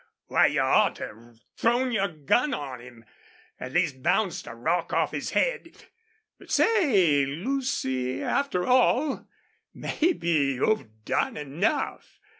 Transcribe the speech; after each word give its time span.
Why, 0.25 0.47
you 0.47 0.61
ought 0.61 0.95
to 0.95 1.05
have 1.09 1.41
thrown 1.55 1.91
your 1.91 2.07
gun 2.07 2.55
on 2.55 2.79
him. 2.79 3.05
At 3.59 3.71
least 3.73 4.01
bounced 4.01 4.47
a 4.47 4.55
rock 4.55 4.91
off 4.91 5.11
his 5.11 5.29
head! 5.29 5.75
But 6.39 6.49
say, 6.49 7.23
Lucy, 7.27 8.23
after 8.23 8.65
all, 8.65 9.27
maybe 9.75 10.55
you've 10.57 11.05
done 11.05 11.37
enough. 11.37 12.19